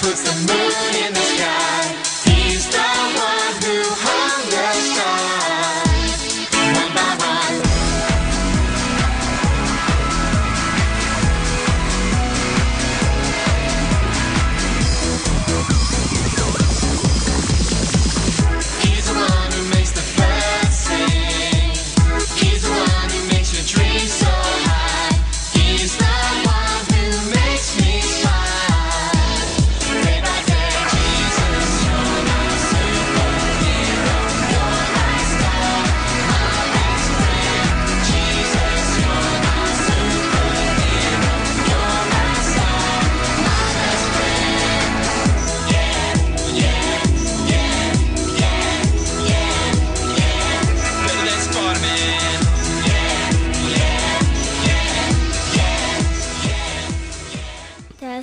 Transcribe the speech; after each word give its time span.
puts 0.00 0.22
the 0.22 0.34
moon 0.52 1.06
in 1.06 1.12
the 1.12 1.20
sky. 1.20 2.03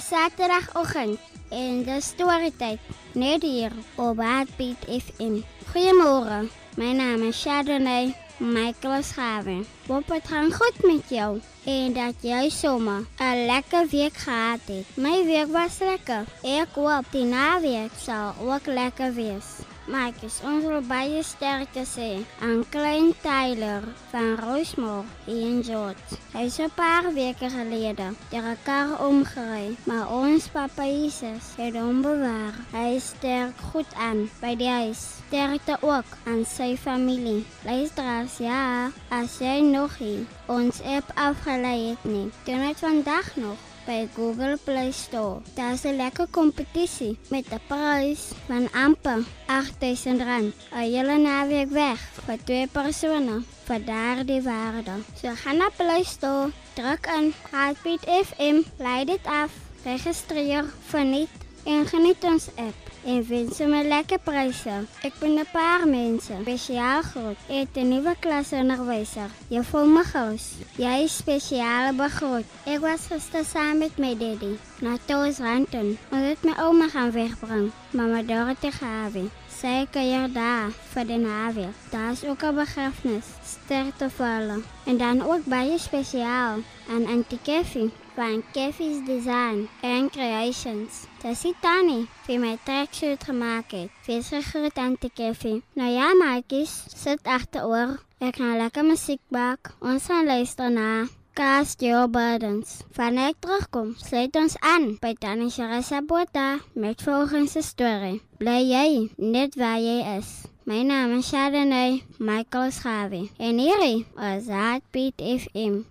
Dis 0.01 0.09
Saterdagoggend 0.09 1.19
en 1.53 1.81
dis 1.85 2.05
storytyd 2.09 2.79
net 3.13 3.43
hier 3.45 3.73
op 4.01 4.17
Heartbeat 4.17 4.87
FM. 4.89 5.43
Goeiemôre. 5.69 6.39
My 6.81 6.89
naam 6.97 7.27
is 7.27 7.37
Chardonnay 7.43 8.09
Michael 8.39 9.03
Schaven. 9.03 9.61
Hoop 9.85 10.09
het 10.09 10.25
gaan 10.27 10.49
goed 10.53 10.81
met 10.81 11.05
jou 11.13 11.37
en 11.69 11.93
dat 11.93 12.25
jy 12.25 12.49
sommer 12.49 13.05
'n 13.19 13.45
lekker 13.45 13.87
week 13.91 14.17
gehad 14.17 14.65
het. 14.65 14.97
My 14.97 15.25
week 15.25 15.51
was 15.53 15.77
lekker. 15.79 16.25
Ek 16.41 16.73
hoop 16.73 17.05
die 17.11 17.25
naweek 17.25 17.91
sal 17.97 18.33
ook 18.41 18.65
lekker 18.65 19.13
wees. 19.13 19.60
Maar 19.91 20.07
ek 20.07 20.21
is 20.23 20.37
ons 20.47 20.63
wil 20.63 20.83
baie 20.87 21.19
sterkte 21.27 21.81
sê 21.83 22.09
aan 22.39 22.61
klein 22.71 23.09
Tyler 23.19 23.83
van 24.11 24.37
Rosemore 24.39 25.03
in 25.27 25.57
George. 25.67 26.15
Hy 26.31 26.45
is 26.47 26.59
'n 26.63 26.71
paar 26.75 27.09
weke 27.17 27.49
gelede 27.51 28.07
deur 28.31 28.47
'n 28.51 28.61
kar 28.63 28.89
omgery, 29.07 29.75
maar 29.83 30.07
ons 30.07 30.47
Papa 30.47 30.85
Jesus 30.87 31.45
het 31.57 31.75
hom 31.75 31.99
bewaar. 32.01 32.55
Hy 32.71 32.95
is 32.95 33.11
sterk 33.11 33.57
goed 33.71 33.91
aan 34.07 34.29
by 34.39 34.55
die 34.55 34.71
huis. 34.79 35.01
Sterkte 35.27 35.75
ook 35.81 36.07
aan 36.23 36.45
sy 36.45 36.77
familie. 36.77 37.43
Luisteraars, 37.65 38.37
ja, 38.37 38.91
as 39.09 39.39
jy 39.39 39.59
nog 39.59 39.99
nie 39.99 40.25
ons 40.47 40.81
app 40.83 41.11
afgelei 41.15 41.89
het 41.89 42.03
nie, 42.03 42.31
doen 42.45 42.63
dit 42.67 42.79
vandag 42.79 43.35
nog 43.35 43.70
by 43.85 44.07
Google 44.15 44.57
Play 44.63 44.91
Store. 44.91 45.41
Daar's 45.55 45.83
'n 45.83 45.95
lekker 45.95 46.27
kompetisie 46.27 47.17
met 47.29 47.45
'n 47.51 47.61
prys 47.67 48.31
van 48.47 48.71
amper 48.71 49.23
R8000. 49.47 50.21
'n 50.21 50.53
Hele 50.71 51.17
naweek 51.17 51.69
weg 51.69 51.99
vir 52.25 52.37
twee 52.43 52.67
persone 52.67 53.43
vir 53.65 53.85
daardie 53.85 54.41
waarde. 54.41 54.95
So 55.21 55.29
gaan 55.35 55.57
na 55.57 55.69
Play 55.77 56.03
Store, 56.03 56.51
druk 56.73 57.07
in 57.17 57.33
Heartbeat 57.51 58.03
FM, 58.25 58.61
lei 58.77 59.05
dit 59.05 59.25
af, 59.25 59.51
registreer 59.83 60.65
vir 60.91 61.05
net 61.05 61.29
en 61.63 61.85
geniet 61.87 62.23
ons 62.23 62.47
app. 62.55 62.89
En 63.03 63.23
wen 63.27 63.49
sommer 63.53 63.83
lekker 63.83 64.19
pryse. 64.21 64.75
Ek 65.01 65.13
ben 65.19 65.39
'n 65.39 65.47
paar 65.51 65.87
mense, 65.87 66.33
spesiaal 66.41 67.01
groot, 67.01 67.37
het 67.47 67.73
'n 67.73 67.87
nuwe 67.87 68.15
klasonderwyser. 68.19 69.29
Juffrou 69.47 69.87
Magous, 69.87 70.45
jy 70.77 71.03
is 71.03 71.17
spesiaal 71.17 71.93
begroet. 71.93 72.45
Ek 72.65 72.79
was 72.79 73.07
gister 73.09 73.45
saam 73.45 73.77
met 73.77 73.97
my 73.97 74.17
daddy 74.17 74.57
na 74.79 74.97
Toosranton. 75.05 75.97
Ons 76.11 76.27
het 76.27 76.43
my 76.43 76.53
ouma 76.57 76.87
gaan 76.87 77.11
wegbring, 77.11 77.71
mama 77.91 78.21
Dorothy 78.23 78.71
Gawie. 78.71 79.29
Sy 79.61 79.83
kuier 79.93 80.25
daar 80.33 80.71
vir 80.89 81.03
die 81.05 81.19
naweek. 81.21 81.81
Daar's 81.93 82.23
ook 82.25 82.41
'n 82.43 82.55
begrafnis, 82.55 83.27
sterkte 83.45 84.09
vir 84.09 84.25
hulle. 84.37 84.57
En 84.89 84.97
dan 84.97 85.21
ook 85.21 85.45
baie 85.45 85.77
spesiaal 85.77 86.63
aan 86.89 87.05
Auntie 87.05 87.39
Keffie 87.43 87.91
van 88.15 88.43
Keffie's 88.53 89.05
Design 89.05 89.69
and 89.81 90.11
Creations. 90.11 91.05
Dis 91.21 91.41
die 91.41 91.55
tannie 91.61 92.07
wie 92.25 92.39
my 92.39 92.57
tracksuit 92.63 93.23
gemaak 93.23 93.71
het. 93.71 93.89
Wees 94.05 94.27
gegroet 94.27 94.77
Auntie 94.77 95.11
Keffie. 95.13 95.63
Nou 95.73 95.89
ja, 95.89 96.13
maatjies, 96.13 96.83
sit 96.95 97.19
agteroor. 97.23 97.99
Ek 98.17 98.35
gaan 98.35 98.57
lekker 98.57 98.85
musiek 98.85 99.21
maak. 99.27 99.73
Ons 99.79 100.05
gaan 100.05 100.25
luister 100.25 100.71
na 100.71 101.05
Cast 101.33 101.81
Your 101.81 102.07
Burdens. 102.11 102.83
Wanneer 102.97 103.31
ek 103.31 103.39
terugkom, 103.39 103.93
sluit 104.03 104.35
ons 104.35 104.57
aan 104.59 104.97
by 104.99 105.13
Tannie 105.15 105.51
Sharissa 105.53 106.01
Botha 106.03 106.59
met 106.75 107.03
volgende 107.07 107.63
storie. 107.63 108.19
Bly 108.41 108.59
jy 108.67 108.87
net 109.15 109.55
waar 109.55 109.79
jy 109.79 110.01
is. 110.17 110.31
My 110.67 110.83
naam 110.83 111.15
is 111.17 111.31
Chardonnay 111.31 112.01
Michael 112.19 112.75
Schawe 112.75 113.23
en 113.39 113.63
hierdie 113.63 114.03
is 114.35 114.51
Heartbeat 114.51 115.23
FM. 115.23 115.85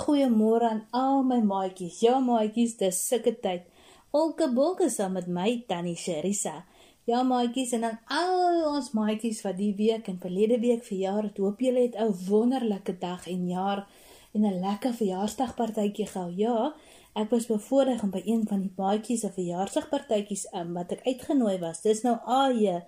Goeiemôre 0.00 0.68
aan 0.68 0.82
al 0.90 1.22
my 1.26 1.40
maatjies. 1.44 2.00
Ja 2.04 2.18
maatjies, 2.20 2.76
dis 2.80 3.00
sulke 3.08 3.34
tyd. 3.40 3.66
Olke 4.14 4.48
bolke 4.54 4.88
saam 4.90 5.16
met 5.18 5.26
my 5.26 5.64
tannie 5.68 5.96
Sherisa. 5.96 6.64
Ja 7.04 7.22
maatjies 7.22 7.74
en 7.76 7.82
dan 7.84 7.98
al 8.08 8.62
ons 8.70 8.92
maatjies 8.96 9.42
wat 9.44 9.58
die 9.58 9.74
week 9.76 10.06
en 10.08 10.20
verlede 10.22 10.60
week 10.62 10.84
verjaar 10.86 11.26
het. 11.26 11.40
Hoop 11.42 11.60
julle 11.60 11.82
het 11.86 11.96
'n 11.96 12.14
wonderlike 12.28 12.98
dag 12.98 13.26
en 13.26 13.48
jaar 13.48 13.86
en 14.34 14.44
'n 14.44 14.60
lekker 14.60 14.94
verjaarsdagpartytjie 14.94 16.06
gehou. 16.06 16.32
Ja, 16.36 16.74
ek 17.14 17.30
was 17.30 17.46
bevoorreg 17.46 18.02
om 18.02 18.10
by 18.10 18.22
een 18.24 18.46
van 18.48 18.60
die 18.60 18.72
maatjies 18.76 19.20
se 19.20 19.30
verjaarsdagpartytjies 19.32 20.46
um, 20.52 20.72
wat 20.74 20.92
ek 20.92 21.06
uitgenooi 21.06 21.58
was. 21.58 21.82
Dis 21.82 22.02
nou 22.02 22.16
AJ. 22.24 22.82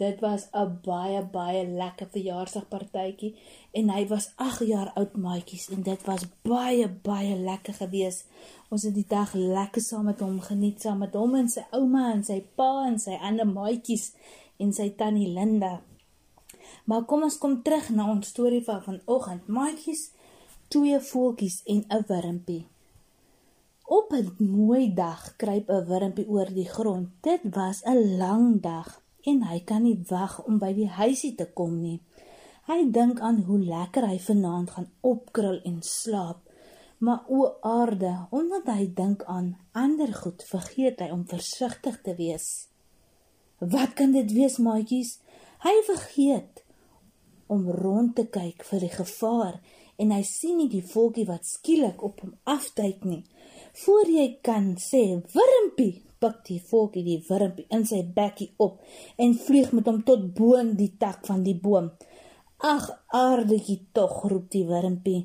Dit 0.00 0.20
was 0.20 0.42
'n 0.52 0.78
baie 0.82 1.22
baie 1.32 1.66
lekker 1.66 2.08
verjaarsdagpartytjie 2.12 3.34
en 3.78 3.90
hy 3.90 4.06
was 4.08 4.32
8 4.36 4.66
jaar 4.66 4.90
oud 5.00 5.16
maatjies 5.16 5.68
en 5.74 5.82
dit 5.82 6.04
was 6.04 6.22
baie 6.42 6.88
baie 6.88 7.36
lekker 7.36 7.74
gewees. 7.74 8.24
Ons 8.70 8.82
het 8.82 8.94
die 8.94 9.04
dag 9.08 9.34
lekker 9.34 9.82
saam 9.82 10.04
met 10.04 10.20
hom 10.20 10.40
geniet 10.40 10.80
saam 10.80 10.98
met 10.98 11.14
hom 11.14 11.34
en 11.34 11.48
sy 11.48 11.64
ouma 11.70 12.12
en 12.12 12.24
sy 12.24 12.38
pa 12.56 12.86
en 12.86 12.96
sy 12.98 13.18
ander 13.20 13.46
maatjies 13.46 14.14
en 14.56 14.72
sy 14.72 14.88
tannie 15.02 15.28
Linda. 15.28 15.82
Maar 16.84 17.04
kom 17.04 17.22
ons 17.22 17.38
kom 17.38 17.62
terug 17.62 17.90
na 17.90 18.08
ons 18.10 18.28
storie 18.28 18.64
van 18.64 18.82
vanoggend. 18.82 19.46
Maatjies, 19.46 20.10
twee 20.68 21.00
voeltjies 21.00 21.60
en 21.64 21.84
'n 21.88 22.04
wurmpie. 22.08 22.66
Op 23.84 24.12
'n 24.12 24.32
mooi 24.38 24.94
dag 24.94 25.36
kruip 25.36 25.68
'n 25.68 25.86
wurmpie 25.86 26.28
oor 26.28 26.48
die 26.54 26.68
grond. 26.68 27.08
Dit 27.20 27.40
was 27.54 27.84
'n 27.84 28.16
lang 28.16 28.62
dag 28.62 29.00
en 29.28 29.42
hy 29.48 29.60
kan 29.66 29.82
nie 29.84 29.98
wag 30.10 30.38
om 30.46 30.58
by 30.62 30.72
die 30.76 30.88
huisie 30.88 31.34
te 31.36 31.46
kom 31.46 31.80
nie. 31.82 31.98
Hy 32.70 32.84
dink 32.94 33.20
aan 33.20 33.42
hoe 33.48 33.58
lekker 33.58 34.06
hy 34.06 34.18
vanaand 34.22 34.70
gaan 34.76 34.88
opkrul 35.06 35.60
en 35.66 35.80
slaap. 35.82 36.44
Maar 37.00 37.24
o 37.32 37.46
aarde, 37.64 38.12
omdat 38.30 38.68
hy 38.68 38.90
dink 38.94 39.24
aan 39.24 39.54
ander 39.72 40.12
goed, 40.14 40.44
vergeet 40.44 41.00
hy 41.00 41.08
om 41.14 41.24
versigtig 41.28 41.96
te 42.04 42.14
wees. 42.18 42.68
Wat 43.58 43.96
kan 43.96 44.12
dit 44.12 44.32
wees, 44.36 44.58
maatjies? 44.60 45.16
Hy 45.64 45.72
vergeet 45.88 46.62
om 47.50 47.66
rond 47.70 48.14
te 48.16 48.26
kyk 48.30 48.62
vir 48.68 48.84
die 48.84 48.92
gevaar 48.92 49.56
en 50.00 50.12
hy 50.14 50.22
sien 50.24 50.60
nie 50.60 50.70
die 50.72 50.84
voeltjie 50.86 51.26
wat 51.28 51.48
skielik 51.48 52.04
op 52.06 52.22
hom 52.24 52.36
afduik 52.48 53.02
nie. 53.04 53.24
Voor 53.80 54.08
jy 54.12 54.26
kan 54.44 54.74
sê 54.76 55.02
wurmpie, 55.32 56.02
pik 56.20 56.40
die 56.44 56.58
voeltjie 56.68 57.04
die 57.06 57.20
wurmpie 57.24 57.64
in 57.72 57.86
sy 57.88 58.00
bekkie 58.16 58.50
op 58.60 58.80
en 59.24 59.30
vlieg 59.44 59.70
met 59.72 59.86
hom 59.88 60.02
tot 60.08 60.26
bo 60.36 60.58
in 60.58 60.74
die 60.76 60.90
tak 61.00 61.22
van 61.28 61.46
die 61.46 61.54
boom. 61.56 61.86
Ag, 62.70 62.90
aardetjie 63.16 63.78
tog, 63.96 64.18
roep 64.28 64.50
die 64.52 64.66
wurmpie. 64.68 65.22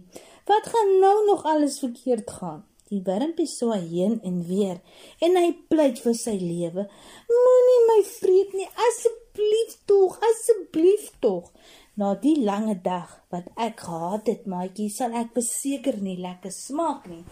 Wat 0.47 0.69
gaan 0.71 0.93
nou 1.01 1.17
nog 1.25 1.43
alles 1.51 1.81
verkeerd 1.83 2.31
gaan? 2.37 2.61
Die 2.93 3.01
wurmpie 3.03 3.47
swaai 3.49 3.81
heen 3.89 4.21
en 4.29 4.37
weer 4.47 4.79
en 5.27 5.35
hy 5.41 5.49
pleit 5.73 5.99
vir 6.05 6.15
sy 6.15 6.37
lewe. 6.39 6.85
Moenie 7.31 7.81
my 7.89 7.97
vreet 8.07 8.53
nie, 8.55 8.69
asseblief 8.87 9.73
tog, 9.89 10.15
asseblief 10.29 11.09
tog. 11.19 11.49
Na 11.99 12.13
die 12.23 12.37
lange 12.39 12.77
dag 12.87 13.19
wat 13.35 13.51
ek 13.67 13.83
gehad 13.89 14.31
het, 14.31 14.47
maatjie, 14.47 14.87
sal 14.91 15.11
ek 15.11 15.35
beseker 15.35 15.99
nie 16.03 16.15
lekker 16.23 16.55
smaak 16.55 17.09
nie, 17.11 17.23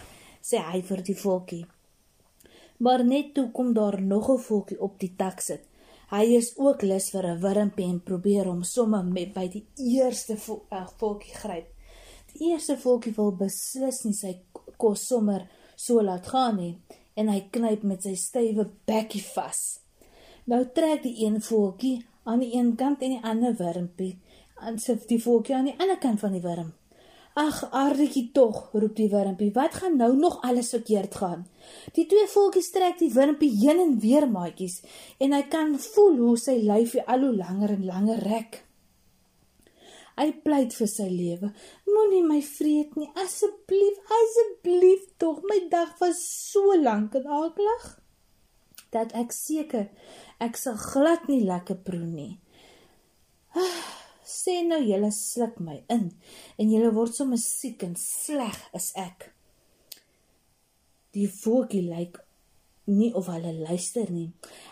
sê 0.43 0.59
hy 0.71 0.81
vir 0.81 1.03
die 1.03 1.15
voeltjie. 1.15 1.65
Maar 2.83 3.03
net 3.05 3.33
toe 3.33 3.51
kom 3.51 3.73
daar 3.73 4.01
nog 4.01 4.29
'n 4.29 4.39
voeltjie 4.47 4.81
op 4.81 4.99
die 4.99 5.13
tak 5.17 5.41
sit. 5.41 5.63
Hy 6.11 6.35
is 6.37 6.53
ook 6.57 6.81
lus 6.81 7.09
vir 7.09 7.25
'n 7.27 7.39
wurmpie 7.41 7.85
en 7.89 7.99
probeer 8.03 8.45
hom 8.45 8.63
sommer 8.63 9.03
met 9.05 9.33
by 9.33 9.47
die 9.47 9.65
eerste 9.77 10.37
vo- 10.37 10.65
uh, 10.71 10.87
voeltjie 10.97 11.33
gryp. 11.33 11.67
Die 12.33 12.51
eerste 12.51 12.77
voeltjie 12.77 13.13
wil 13.15 13.31
beslis 13.31 14.03
nie 14.03 14.13
sy 14.13 14.39
kos 14.77 15.07
sommer 15.07 15.47
so 15.75 16.01
laat 16.01 16.27
gaan 16.27 16.55
nie 16.55 16.77
en 17.15 17.27
hy 17.29 17.41
knyp 17.51 17.83
met 17.83 18.01
sy 18.03 18.15
stywe 18.15 18.69
bekkie 18.85 19.23
vas. 19.35 19.79
Nou 20.45 20.65
trek 20.73 21.03
die 21.03 21.25
een 21.25 21.41
voeltjie 21.41 22.05
aan 22.23 22.39
die 22.39 22.53
een 22.55 22.75
kant 22.75 23.01
en 23.01 23.09
die 23.09 23.23
ander 23.23 23.55
wurmpie 23.57 24.17
aan 24.55 24.79
sy 24.79 24.95
die 25.07 25.19
voeltjie 25.21 25.55
aan 25.55 25.65
die 25.65 25.79
ander 25.79 25.97
kant 25.97 26.19
van 26.19 26.31
die 26.31 26.41
wurm. 26.41 26.73
Ag, 27.33 27.63
aardetjie 27.73 28.27
tog, 28.29 28.67
roep 28.77 28.93
die 28.93 29.07
wurmpie. 29.09 29.49
Wat 29.55 29.73
gaan 29.81 29.95
nou 29.97 30.11
nog 30.17 30.35
alles 30.45 30.69
verkeerd 30.69 31.15
gaan? 31.17 31.47
Die 31.95 32.05
twee 32.05 32.27
voeltjies 32.29 32.69
trek 32.75 32.99
die 32.99 33.09
wurmpie 33.13 33.49
heen 33.63 33.81
en 33.81 33.95
weer 34.03 34.27
maatjies 34.29 34.83
en 35.17 35.33
hy 35.33 35.41
kan 35.49 35.73
voel 35.81 36.19
hoe 36.19 36.35
sy 36.37 36.59
lyfie 36.61 37.01
al 37.09 37.25
hoe 37.25 37.33
langer 37.39 37.73
en 37.73 37.87
langer 37.89 38.21
rek. 38.27 38.59
Hy 40.13 40.27
pleit 40.45 40.75
vir 40.77 40.89
sy 40.91 41.07
lewe. 41.09 41.49
Moenie 41.89 42.21
my 42.27 42.37
vreet 42.45 42.93
nie, 43.01 43.09
asseblief, 43.17 43.97
asseblief 44.19 45.09
tog. 45.17 45.41
My 45.49 45.57
dag 45.73 45.97
was 46.03 46.21
so 46.21 46.77
lank 46.77 47.17
en 47.17 47.25
aklig 47.25 47.89
dat 48.93 49.15
ek 49.17 49.33
seker 49.33 49.87
ek 50.37 50.59
sal 50.61 50.77
glad 50.77 51.25
nie 51.31 51.41
lekker 51.47 51.81
proe 51.81 52.05
nie. 52.05 52.35
Ah, 53.57 54.02
sê 54.33 54.59
nou 54.65 54.81
julle 54.81 55.11
sluk 55.15 55.59
my 55.61 55.79
in 55.93 56.09
en 56.57 56.73
julle 56.73 56.91
word 56.97 57.15
sommer 57.15 57.41
siek 57.41 57.85
en 57.87 57.95
sleg 57.99 58.59
is 58.73 58.91
ek. 58.99 59.29
Die 61.13 61.29
voeltjie 61.29 61.83
lyk 61.85 62.17
nie 62.89 63.13
of 63.15 63.29
hulle 63.31 63.53
luister 63.55 64.09
nie. 64.11 64.29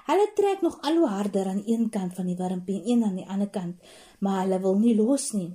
Hulle 0.07 0.27
trek 0.35 0.63
nog 0.65 0.79
al 0.87 0.97
hoe 0.99 1.09
harder 1.09 1.47
aan 1.47 1.63
een 1.65 1.89
kant 1.89 2.15
van 2.17 2.27
die 2.27 2.37
wurmpie 2.39 2.81
en 2.81 2.89
een 2.89 3.03
aan 3.07 3.19
die 3.21 3.27
ander 3.27 3.49
kant, 3.49 3.77
maar 4.19 4.41
hulle 4.43 4.59
wil 4.59 4.79
nie 4.79 4.95
los 4.97 5.31
nie. 5.37 5.51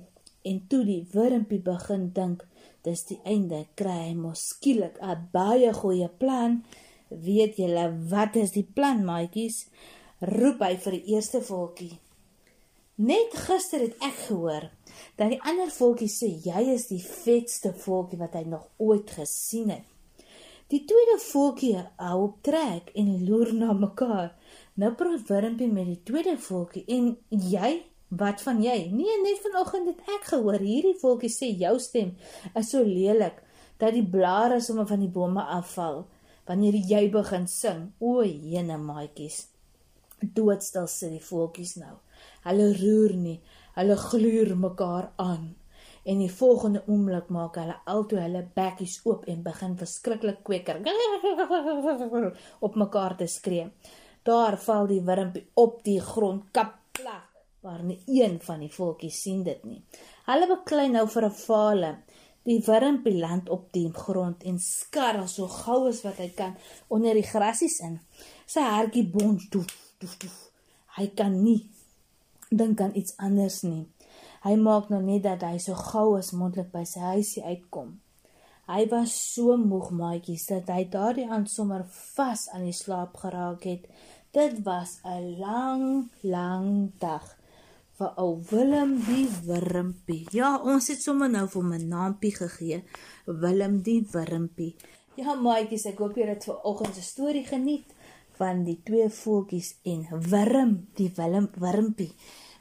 En 0.47 0.63
toe 0.69 0.83
die 0.87 1.03
wurmpie 1.11 1.59
begin 1.61 2.09
dink, 2.15 2.45
dis 2.87 3.03
die 3.09 3.19
einde, 3.25 3.65
kry 3.75 3.97
hy 4.07 4.15
mos 4.15 4.47
skielik 4.53 4.97
'n 5.01 5.29
baie 5.33 5.73
goeie 5.73 6.09
plan. 6.09 6.63
Weet 7.09 7.57
julle 7.57 7.85
wat 8.09 8.35
is 8.35 8.51
die 8.51 8.67
plan, 8.75 9.05
maatjies? 9.05 9.67
Roep 10.21 10.59
hy 10.61 10.75
vir 10.77 10.91
die 10.91 11.13
eerste 11.13 11.41
voeltjie. 11.41 11.99
Net 12.97 13.35
gister 13.37 13.83
het 13.85 13.99
ek 14.01 14.15
gehoor 14.25 14.63
dat 15.19 15.29
die 15.29 15.37
ander 15.45 15.69
voeltjie 15.69 16.09
sê 16.09 16.31
jy 16.41 16.61
is 16.73 16.87
die 16.89 17.03
vetste 17.05 17.69
voeltjie 17.77 18.17
wat 18.17 18.33
hy 18.33 18.41
nog 18.49 18.63
ooit 18.81 19.11
gesien 19.13 19.69
het. 19.69 19.83
Die 20.73 20.79
tweede 20.89 21.19
voeltjie 21.21 21.75
hou 22.01 22.15
op 22.23 22.39
trek 22.47 22.89
en 22.97 23.11
loer 23.27 23.51
na 23.53 23.75
mekaar. 23.77 24.31
Nou 24.81 24.89
praat 24.97 25.29
Wurmpie 25.29 25.67
met 25.69 25.91
die 25.91 25.99
tweede 26.09 26.33
voeltjie 26.41 26.87
en 26.97 27.11
jy, 27.29 27.69
wat 28.09 28.41
van 28.41 28.63
jy? 28.65 28.89
Nee, 28.89 29.19
net 29.21 29.45
vanoggend 29.45 29.93
het 29.93 30.11
ek 30.17 30.25
gehoor 30.31 30.57
hierdie 30.65 30.97
voeltjie 30.97 31.31
sê 31.35 31.51
jou 31.53 31.75
stem 31.77 32.15
is 32.57 32.73
so 32.73 32.81
lelik 32.81 33.37
dat 33.77 33.93
die 33.93 34.05
blare 34.17 34.57
sommer 34.57 34.89
van 34.89 35.05
die 35.05 35.11
bome 35.13 35.45
afval 35.45 36.07
wanneer 36.49 36.81
jy 36.81 37.05
begin 37.13 37.45
sing. 37.45 37.91
O, 38.01 38.25
jene 38.25 38.81
maatjies. 38.81 39.43
Doodstil 40.17 40.89
sit 40.89 41.13
die 41.13 41.21
voeltjies 41.21 41.77
nou. 41.77 41.99
Hulle 42.47 42.67
roer 42.79 43.13
nie, 43.19 43.37
hulle 43.75 43.95
gluur 43.99 44.55
mekaar 44.55 45.11
aan. 45.19 45.55
En 46.07 46.21
die 46.23 46.31
volgende 46.31 46.83
oomblik 46.87 47.27
maak 47.35 47.57
hulle 47.59 47.75
altoe 47.91 48.21
hulle 48.23 48.45
bekkies 48.55 49.01
oop 49.09 49.25
en 49.27 49.41
begin 49.43 49.73
verskriklik 49.75 50.39
kweker 50.47 50.79
op 52.65 52.77
mekaar 52.79 53.17
te 53.19 53.27
skree. 53.27 53.65
Daar 54.27 54.55
val 54.63 54.87
die 54.87 55.01
wurmpie 55.03 55.43
op 55.59 55.81
die 55.83 55.99
grond 56.03 56.47
kaplag, 56.55 57.27
maar 57.63 57.83
nie 57.83 57.99
een 58.07 58.39
van 58.43 58.63
die 58.63 58.71
voeltjies 58.71 59.19
sien 59.23 59.43
dit 59.43 59.67
nie. 59.67 59.81
Hulle 60.27 60.47
beklei 60.47 60.87
nou 60.91 61.05
vir 61.11 61.27
'n 61.27 61.37
fale. 61.43 61.91
Die 62.47 62.61
wurmpie 62.63 63.19
land 63.19 63.49
op 63.49 63.71
die 63.75 63.89
grond 63.91 64.43
en 64.43 64.59
skarrel 64.59 65.27
so 65.27 65.47
gou 65.47 65.87
as 65.89 66.03
wat 66.03 66.17
hy 66.23 66.29
kan 66.35 66.55
onder 66.87 67.13
die 67.13 67.27
grasies 67.27 67.79
in. 67.79 67.99
Sy 68.45 68.61
hartjie 68.63 69.03
bons 69.03 69.49
doef, 69.49 69.73
doef, 69.99 70.17
doef. 70.17 70.37
Hy 70.97 71.07
kan 71.07 71.43
nie 71.43 71.69
dink 72.49 72.81
aan 72.81 72.95
iets 72.95 73.17
anders 73.17 73.61
nie. 73.61 73.87
Hy 74.43 74.55
maak 74.55 74.89
nou 74.89 75.01
net 75.03 75.23
dat 75.23 75.41
hy 75.43 75.57
so 75.59 75.75
gou 75.75 76.17
as 76.17 76.31
moontlik 76.31 76.69
by 76.71 76.83
sy 76.87 76.99
huisie 76.99 77.43
uitkom. 77.43 77.97
Hy 78.67 78.83
was 78.91 79.13
so 79.15 79.55
moeg 79.57 79.89
maatjies 79.95 80.45
dat 80.49 80.69
hy 80.71 80.83
daardie 80.91 81.27
aand 81.31 81.49
sommer 81.49 81.85
vas 82.15 82.47
aan 82.51 82.67
die 82.67 82.75
slaap 82.75 83.15
geraak 83.21 83.63
het. 83.63 83.87
Dit 84.35 84.63
was 84.63 84.99
'n 85.03 85.39
lang, 85.39 86.09
lang 86.21 86.91
dag 86.99 87.37
vir 87.97 88.11
ou 88.21 88.41
Willem 88.49 88.99
die 89.07 89.27
wurmpie. 89.47 90.27
Ja, 90.31 90.57
ons 90.61 90.87
het 90.87 91.01
sommer 91.01 91.29
nou 91.29 91.47
vir 91.47 91.61
hom 91.61 91.73
'n 91.73 91.87
naampie 91.87 92.35
gegee, 92.35 92.83
Willem 93.25 93.81
die 93.81 94.05
wurmpie. 94.11 94.75
Ja, 95.15 95.33
maatjies, 95.33 95.85
ek 95.85 95.97
hoop 95.97 96.15
julle 96.15 96.35
het 96.35 96.45
vanoggend 96.45 96.95
se 96.95 97.01
storie 97.01 97.45
geniet 97.45 97.96
van 98.37 98.63
die 98.67 98.77
twee 98.85 99.09
voeltjies 99.09 99.75
en 99.83 100.05
Wurm, 100.29 100.75
die 100.97 101.11
Willem 101.15 101.49
wurmpie 101.57 102.11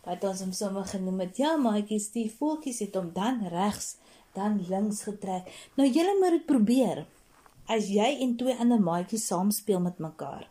wat 0.07 0.23
ons 0.25 0.41
hom 0.45 0.53
sommer 0.55 0.87
genoem 0.87 1.25
het. 1.25 1.39
Ja, 1.41 1.57
maatjies, 1.59 2.13
die 2.15 2.29
voeltjies 2.31 2.79
het 2.85 2.95
hom 2.95 3.09
dan 3.15 3.41
regs, 3.51 3.97
dan 4.37 4.61
links 4.69 5.03
getrek. 5.09 5.49
Nou 5.75 5.89
julle 5.89 6.15
moet 6.21 6.37
dit 6.37 6.45
probeer. 6.47 7.01
As 7.67 7.89
jy 7.91 8.13
en 8.23 8.37
twee 8.39 8.55
ander 8.63 8.79
maatjies 8.79 9.27
saam 9.27 9.51
speel 9.51 9.83
met 9.83 9.99
mekaar. 9.99 10.45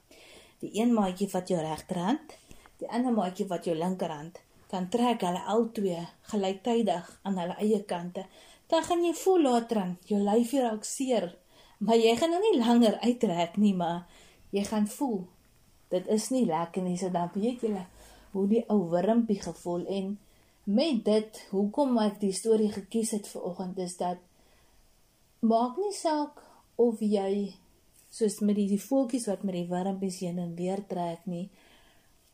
Die 0.59 0.73
een 0.75 0.91
maatjie 0.95 1.29
vat 1.31 1.47
jou 1.47 1.61
regterhand, 1.61 2.35
die 2.81 2.89
ander 2.91 3.15
maatjie 3.15 3.47
vat 3.47 3.63
jou 3.63 3.75
linkerhand, 3.77 4.41
dan 4.71 4.89
trek 4.91 5.23
hulle 5.23 5.45
albei 5.47 6.01
gelyktydig 6.33 7.07
aan 7.23 7.39
hulle 7.39 7.55
eie 7.63 7.79
kante. 7.87 8.25
dan 8.67 8.83
gaan 8.83 9.03
jy 9.05 9.13
voel 9.13 9.43
later 9.45 9.77
aan 9.77 9.97
jou 10.09 10.19
lyfie 10.19 10.61
raak 10.63 10.85
seer, 10.89 11.27
maar 11.77 11.99
jy 12.01 12.15
gaan 12.17 12.31
nou 12.33 12.41
nie 12.41 12.57
langer 12.57 12.95
uittrek 13.03 13.59
nie, 13.61 13.75
maar 13.77 14.07
jy 14.51 14.63
gaan 14.67 14.87
voel. 14.87 15.25
Dit 15.89 16.07
is 16.11 16.29
nie 16.29 16.45
lekker 16.45 16.83
nie, 16.83 16.97
so 16.97 17.09
dan 17.09 17.31
weet 17.33 17.63
jy 17.63 17.85
hoe 18.35 18.47
die 18.51 18.63
ou 18.69 18.89
wurmpie 18.91 19.39
gevoel 19.41 19.85
en 19.87 20.15
met 20.65 21.03
dit 21.05 21.41
hoekom 21.51 21.97
ek 22.01 22.17
die 22.23 22.33
storie 22.33 22.71
gekies 22.73 23.13
het 23.15 23.29
vir 23.31 23.45
oggend 23.47 23.77
is 23.79 23.95
dat 23.99 24.19
maak 25.45 25.77
nie 25.77 25.93
saak 25.95 26.41
of 26.81 26.99
jy 26.99 27.53
soos 28.11 28.39
met 28.41 28.57
die, 28.57 28.67
die 28.67 28.81
voeltjies 28.81 29.29
wat 29.29 29.45
met 29.45 29.55
die 29.55 29.69
wurmpies 29.69 30.19
heen 30.23 30.41
en 30.41 30.55
weer 30.57 30.81
trek 30.89 31.23
nie 31.29 31.47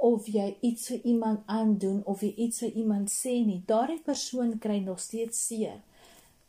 of 0.02 0.26
jy 0.26 0.48
iets 0.66 0.88
vir 0.90 1.06
iemand 1.14 1.44
aandoen 1.46 2.02
of 2.10 2.24
jy 2.26 2.32
iets 2.48 2.64
vir 2.64 2.78
iemand 2.82 3.12
sê 3.14 3.36
nie. 3.46 3.60
Daardie 3.70 4.02
persoon 4.02 4.56
kry 4.58 4.80
nog 4.82 4.98
steeds 5.00 5.44
seer. 5.46 5.78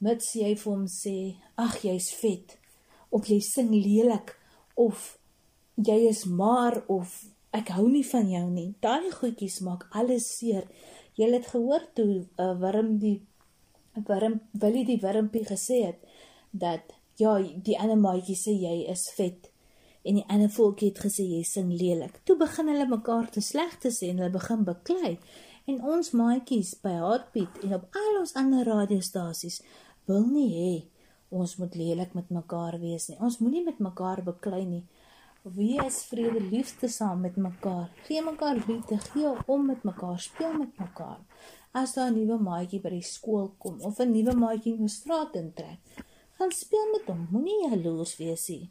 Mits 0.01 0.31
jy 0.39 0.55
vir 0.57 0.71
hom 0.71 0.87
sê 0.89 1.17
ag 1.61 1.77
jy's 1.85 2.09
vet 2.23 2.57
of 3.13 3.29
jy 3.29 3.43
sing 3.45 3.69
lelik 3.75 4.33
of 4.81 5.19
jy 5.77 6.09
is 6.09 6.25
maar 6.25 6.83
of 6.87 7.25
ek 7.53 7.73
hou 7.77 7.89
nie 7.89 8.05
van 8.05 8.29
jou 8.31 8.47
nie. 8.51 8.75
Daai 8.81 9.11
goedjies 9.13 9.61
maak 9.65 9.87
alles 9.91 10.29
seer. 10.39 10.67
Jy 11.17 11.29
het 11.33 11.47
gehoor 11.47 11.85
toe 11.95 12.25
'n 12.25 12.29
uh, 12.39 12.55
wurm 12.61 12.99
die 12.99 13.21
wurm 14.09 14.41
Willie 14.53 14.85
die 14.85 15.01
wurmpie 15.01 15.45
gesê 15.45 15.85
het 15.87 16.01
dat 16.51 16.93
ja 17.17 17.39
die 17.39 17.79
ander 17.79 17.99
maatjie 17.99 18.37
sê 18.37 18.53
jy 18.57 18.89
is 18.91 19.11
vet. 19.17 19.51
En 20.05 20.15
die 20.15 20.25
ander 20.29 20.51
voeltjie 20.51 20.89
het 20.89 20.99
gesê 20.99 21.23
jy 21.23 21.43
sing 21.43 21.73
lelik. 21.73 22.25
Toe 22.25 22.37
begin 22.37 22.69
hulle 22.69 22.87
mekaar 22.89 23.31
te 23.31 23.41
sleg 23.41 23.79
te 23.79 23.89
sê 23.89 24.11
en 24.11 24.19
hulle 24.19 24.31
begin 24.31 24.65
beklei. 24.65 25.19
En 25.67 25.83
ons 25.83 26.11
maatjies 26.11 26.75
by 26.83 26.97
Heartbeat 26.99 27.63
en 27.63 27.75
op 27.75 27.85
al 27.95 28.19
ons 28.21 28.35
ander 28.35 28.67
radiostasies 28.67 29.63
wil 30.07 30.27
nie 30.27 30.51
hê 30.51 30.73
ons 31.31 31.57
moet 31.57 31.75
lelik 31.75 32.15
met 32.15 32.29
mekaar 32.31 32.81
wees 32.81 33.09
nie. 33.09 33.19
Ons 33.21 33.39
moenie 33.39 33.65
met 33.65 33.79
mekaar 33.79 34.25
beklei 34.25 34.65
nie 34.67 34.85
Wees 35.43 36.05
vrede 36.07 36.41
liefde 36.41 36.89
saam 36.89 37.21
met 37.21 37.37
mekaar. 37.37 37.91
Gee 38.07 38.23
mekaar 38.23 38.63
liefde, 38.67 38.99
gee 38.99 39.33
om 39.47 39.67
met 39.67 39.83
mekaar, 39.83 40.21
speel 40.21 40.53
met 40.53 40.79
mekaar. 40.79 41.19
As 41.73 41.95
daar 41.95 42.11
'n 42.11 42.15
nuwe 42.15 42.39
maatjie 42.39 42.81
by 42.81 42.89
die 42.89 43.03
skool 43.03 43.55
kom 43.59 43.81
of 43.81 43.99
'n 43.99 44.13
nuwe 44.13 44.35
maatjie 44.35 44.73
in 44.73 44.87
die 44.87 44.89
straat 44.89 45.35
intrek, 45.35 45.79
gaan 46.39 46.51
speel 46.51 46.87
met 46.93 47.03
hom. 47.07 47.27
Moenie 47.31 47.69
jaloers 47.69 48.17
wees 48.17 48.49
nie. 48.49 48.71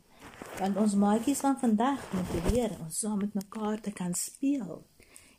Want 0.60 0.78
ons 0.78 0.96
maatjies 0.96 1.40
van 1.40 1.60
vandag 1.60 2.14
moet 2.14 2.52
leer 2.52 2.72
om 2.80 2.90
saam 2.90 3.18
met 3.18 3.34
mekaar 3.34 3.82
te 3.82 3.92
kan 3.92 4.14
speel 4.14 4.84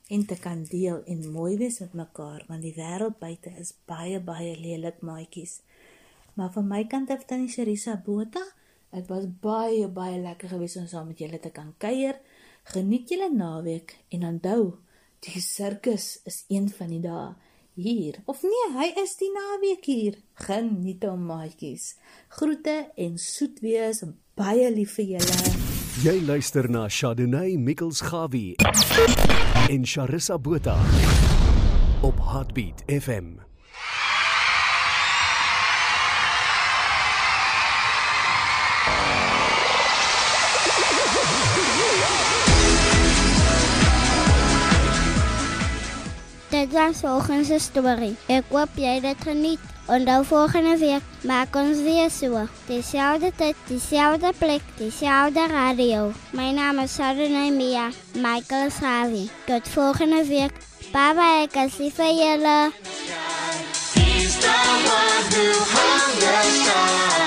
en 0.08 0.26
te 0.26 0.38
kan 0.38 0.64
deel 0.64 1.04
en 1.04 1.30
mooi 1.32 1.56
wees 1.56 1.78
met 1.78 1.92
mekaar 1.92 2.44
want 2.48 2.62
die 2.62 2.74
wêreld 2.74 3.18
buite 3.18 3.50
is 3.58 3.74
baie 3.84 4.20
baie 4.20 4.56
lelik 4.60 5.00
maatjies. 5.00 5.60
Maar 6.34 6.52
van 6.52 6.66
my 6.66 6.84
kant 6.84 7.10
af 7.10 7.24
dan 7.24 7.44
is 7.44 7.52
Sharisa 7.52 8.02
Botha 8.04 8.44
Dit 8.92 9.06
was 9.08 9.24
baie 9.40 9.86
baie 9.88 10.18
lekker 10.20 10.50
geweest 10.52 10.76
om 10.76 10.86
saam 10.86 11.06
met 11.08 11.20
julle 11.22 11.38
te 11.40 11.48
kan 11.50 11.70
kuier. 11.80 12.18
Geniet 12.74 13.08
julle 13.08 13.30
naweek 13.32 13.94
en 14.12 14.26
onthou, 14.28 14.74
die 15.24 15.40
sirkus 15.40 16.18
is 16.28 16.42
een 16.52 16.68
van 16.68 16.90
die 16.92 17.00
dae 17.00 17.30
hier. 17.80 18.18
Of 18.28 18.42
nee, 18.44 18.66
hy 18.76 18.90
is 19.00 19.14
die 19.16 19.30
naweek 19.32 19.88
hier. 19.88 20.18
Geniet 20.44 21.06
hom 21.08 21.24
maatjies. 21.30 21.94
Groete 22.36 22.74
en 23.00 23.16
soet 23.16 23.62
wees 23.64 24.02
en 24.04 24.12
baie 24.36 24.68
lief 24.74 24.98
vir 24.98 25.14
julle. 25.14 25.54
Jy 26.04 26.18
luister 26.28 26.68
na 26.68 26.84
Chardonnay 26.92 27.56
Mikkels 27.56 28.02
Gawie 28.04 28.58
en 29.72 29.88
Charissa 29.88 30.36
Botha 30.36 30.76
op 32.04 32.20
Heartbeat 32.28 32.84
FM. 32.92 33.51
Dit 46.72 46.80
was 46.80 47.00
volgens 47.00 47.48
de 47.48 47.58
story. 47.58 48.16
Ik 48.26 48.42
hoop 48.48 48.68
jij 48.74 49.00
dat 49.00 49.16
geniet. 49.22 49.58
Onthou 49.86 50.24
volgende 50.24 50.78
week 50.78 51.00
maak 51.22 51.56
ons 51.56 51.78
weer 51.78 52.10
so. 52.10 52.48
Dezelfde 52.66 53.32
tijd, 53.36 53.54
dezelfde 53.66 54.32
plek, 54.38 54.60
dezelfde 54.76 55.46
radio. 55.46 56.12
Mijn 56.30 56.54
naam 56.54 56.78
is 56.78 56.94
Sarah 56.94 57.50
Mia, 57.50 57.88
Michael 58.14 58.70
Schavi. 58.70 59.30
Tot 59.44 59.68
volgende 59.68 60.26
week. 60.26 60.52
Bye 60.92 61.14
bye, 61.14 61.42
ik 61.42 61.54
is 61.54 61.78
lief 61.78 61.94
vir 61.94 62.14
julle. 62.14 62.72
He's 63.94 64.38
the 64.38 64.48
one 64.48 65.24
who 65.30 65.52
hung 65.74 66.18
the 66.20 66.62
sky. 66.64 67.21